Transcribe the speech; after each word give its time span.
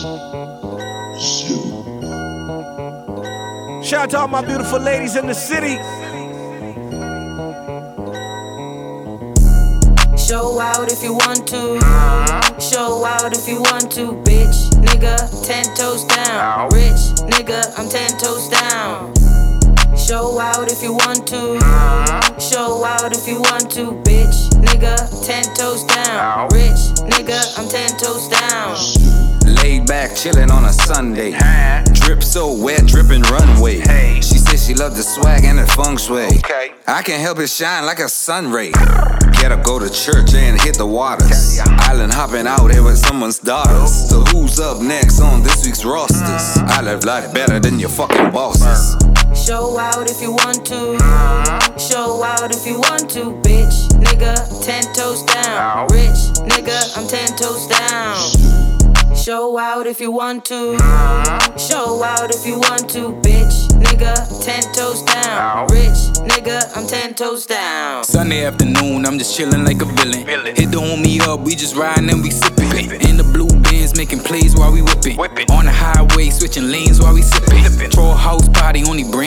Shout 0.00 0.08
out 3.92 4.10
to 4.10 4.18
all 4.18 4.28
my 4.28 4.42
beautiful 4.42 4.78
ladies 4.78 5.14
in 5.14 5.26
the 5.26 5.34
city. 5.34 5.76
Show 10.16 10.58
out 10.58 10.90
if 10.90 11.02
you 11.02 11.12
want 11.12 11.46
to. 11.48 11.78
Show 12.58 13.04
out 13.04 13.36
if 13.36 13.46
you 13.46 13.60
want 13.60 13.92
to, 13.92 14.12
bitch. 14.24 14.70
Nigga, 14.80 15.18
ten 15.46 15.64
toes 15.76 16.04
down. 16.04 16.70
Rich 16.70 17.20
nigga, 17.28 17.62
I'm 17.78 17.90
ten 17.90 18.16
toes 18.16 18.48
down. 18.48 19.12
Show 19.98 20.40
out 20.40 20.72
if 20.72 20.82
you 20.82 20.94
want 20.94 21.26
to. 21.28 21.60
Show 22.40 22.84
out 22.86 23.14
if 23.14 23.28
you 23.28 23.40
want 23.40 23.70
to, 23.72 23.92
bitch. 24.08 24.48
Nigga, 24.64 24.96
ten 25.26 25.44
toes 25.54 25.84
down. 25.84 26.48
Rich 26.52 27.04
nigga, 27.04 27.58
I'm 27.58 27.68
ten 27.68 27.90
toes 27.98 28.19
back, 30.10 30.16
chillin' 30.16 30.50
on 30.50 30.64
a 30.64 30.72
Sunday. 30.72 31.32
Drip 31.92 32.22
so 32.22 32.52
wet, 32.52 32.86
dripping 32.86 33.22
runway. 33.22 33.80
She 34.20 34.38
said 34.38 34.58
she 34.58 34.74
loved 34.74 34.96
the 34.96 35.02
swag 35.02 35.44
and 35.44 35.58
the 35.58 35.66
feng 35.66 35.96
shui. 35.96 36.40
I 36.86 37.02
can't 37.02 37.20
help 37.20 37.38
it 37.38 37.48
shine 37.48 37.86
like 37.86 37.98
a 37.98 38.08
sun 38.08 38.50
ray. 38.50 38.70
Gotta 38.70 39.60
go 39.64 39.78
to 39.78 39.88
church 39.90 40.34
and 40.34 40.60
hit 40.60 40.76
the 40.76 40.86
waters. 40.86 41.58
Island 41.60 42.12
hopping 42.12 42.46
out 42.46 42.70
here 42.70 42.82
with 42.82 42.98
someone's 42.98 43.38
daughters. 43.38 44.08
So 44.08 44.20
who's 44.20 44.60
up 44.60 44.82
next 44.82 45.20
on 45.20 45.42
this 45.42 45.64
week's 45.64 45.84
rosters? 45.84 46.58
I 46.68 46.82
live 46.82 47.04
life 47.04 47.32
better 47.32 47.58
than 47.58 47.78
your 47.78 47.90
fucking 47.90 48.30
bosses. 48.32 48.96
Show 49.34 49.78
out 49.78 50.10
if 50.10 50.20
you 50.20 50.32
want 50.32 50.66
to. 50.66 50.98
Show 51.78 52.22
out 52.22 52.54
if 52.54 52.66
you 52.66 52.78
want 52.78 53.08
to, 53.10 53.32
bitch. 53.42 53.88
Nigga, 54.02 54.34
ten 54.64 54.82
toes 54.92 55.22
down. 55.22 55.86
Rich 55.88 56.20
nigga, 56.50 56.98
I'm 56.98 57.06
ten 57.06 57.28
toes 57.36 57.66
down. 57.68 58.18
Show 59.22 59.58
out 59.58 59.86
if 59.86 60.00
you 60.00 60.10
want 60.10 60.46
to. 60.46 60.78
Show 61.58 62.02
out 62.02 62.34
if 62.34 62.46
you 62.46 62.54
want 62.54 62.88
to, 62.90 63.12
bitch. 63.20 63.68
Nigga, 63.76 64.16
ten 64.42 64.62
toes 64.72 65.02
down. 65.02 65.66
Rich 65.68 66.24
nigga, 66.24 66.58
I'm 66.74 66.86
ten 66.86 67.12
toes 67.12 67.44
down. 67.44 68.02
Sunday 68.02 68.46
afternoon, 68.46 69.04
I'm 69.04 69.18
just 69.18 69.38
chillin' 69.38 69.66
like 69.66 69.82
a 69.82 69.84
villain. 69.84 70.24
Hit 70.56 70.70
the 70.72 70.80
homie 70.80 71.20
up, 71.20 71.40
we 71.40 71.54
just 71.54 71.76
riding 71.76 72.08
and 72.08 72.22
we 72.22 72.30
sippin'. 72.30 73.06
In 73.06 73.18
the 73.18 73.24
blue 73.24 73.48
bins, 73.60 73.94
making 73.94 74.20
plays 74.20 74.56
while 74.56 74.72
we 74.72 74.80
whippin'. 74.80 75.18
On 75.50 75.66
the 75.66 75.72
highway, 75.72 76.30
switching 76.30 76.70
lanes 76.70 76.98
while 76.98 77.12
we 77.12 77.20
sippin'. 77.20 77.92
Throw 77.92 78.12
a 78.12 78.14
house 78.14 78.48
party, 78.48 78.84
only 78.88 79.04
bring 79.04 79.19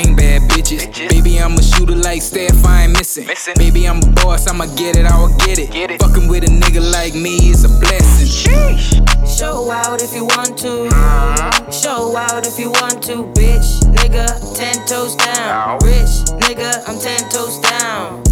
Steph, 3.13 3.25
I 3.25 3.29
ain't 3.29 3.29
missing. 3.29 3.53
Baby, 3.57 3.87
I'm 3.87 3.97
a 4.01 4.11
boss, 4.23 4.47
I'ma 4.47 4.65
get 4.75 4.95
it, 4.95 5.05
I'll 5.05 5.29
get 5.37 5.59
it. 5.59 5.71
Get 5.71 5.91
it. 5.91 6.01
Fucking 6.01 6.27
with 6.27 6.43
a 6.43 6.47
nigga 6.47 6.81
like 6.81 7.13
me 7.13 7.49
is 7.49 7.63
a 7.63 7.69
blessing. 7.69 8.25
Sheesh. 8.25 9.37
Show 9.37 9.69
out 9.69 10.01
if 10.01 10.15
you 10.15 10.25
want 10.25 10.57
to. 10.59 10.87
Uh-huh. 10.87 11.71
Show 11.71 12.17
out 12.17 12.47
if 12.47 12.57
you 12.57 12.71
want 12.71 13.03
to, 13.03 13.25
bitch. 13.37 13.81
Nigga, 13.93 14.25
ten 14.57 14.85
toes 14.87 15.15
down. 15.15 15.77
Rich 15.83 16.33
nigga, 16.41 16.81
I'm 16.87 16.99
ten 16.99 17.29
toes 17.29 17.59
down. 17.59 18.23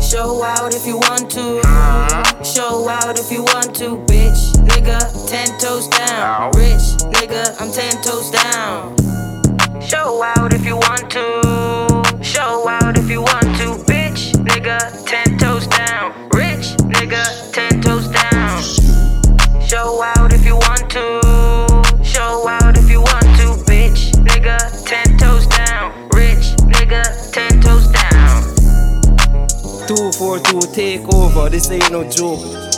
Show 0.00 0.44
out 0.44 0.72
if 0.74 0.86
you 0.86 0.98
want 0.98 1.30
to. 1.32 1.60
Uh-huh. 1.64 2.42
Show 2.44 2.88
out 2.88 3.18
if 3.18 3.32
you 3.32 3.42
want 3.42 3.74
to, 3.76 3.96
bitch. 4.06 4.54
Nigga, 4.70 5.00
ten 5.28 5.48
toes 5.58 5.88
down. 5.88 6.52
Rich 6.52 7.10
nigga, 7.10 7.60
I'm 7.60 7.72
ten 7.72 8.00
toes 8.02 8.30
down. 8.30 8.35
Nigga, 16.96 17.52
ten 17.52 17.80
toes 17.82 18.08
down. 18.08 18.62
Show 19.60 20.02
out 20.02 20.32
if 20.32 20.44
you 20.44 20.56
want 20.56 20.88
to. 20.90 22.02
Show 22.02 22.48
out 22.48 22.76
if 22.78 22.90
you 22.90 23.00
want 23.00 23.28
to, 23.38 23.46
bitch. 23.70 24.12
Nigga, 24.24 24.58
ten 24.84 25.18
toes 25.18 25.46
down. 25.46 25.92
Rich 26.12 26.56
nigga, 26.72 27.02
ten 27.32 27.60
toes 27.60 27.88
down. 27.88 28.42
242 29.86 30.74
take 30.74 31.14
over, 31.14 31.48
this 31.50 31.70
ain't 31.70 31.90
no 31.92 32.08
joke. 32.08 32.75